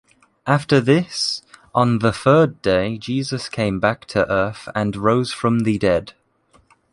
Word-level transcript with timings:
After 0.47 0.81
this, 0.81 1.43
on 1.75 1.99
the 1.99 2.11
third 2.11 2.63
day 2.63 2.97
Jesus 2.97 3.47
came 3.47 3.79
back 3.79 4.05
to 4.05 4.27
Earth 4.31 4.67
and 4.73 4.95
rose 4.95 5.31
from 5.31 5.59
the 5.59 5.77
dead. 5.77 6.13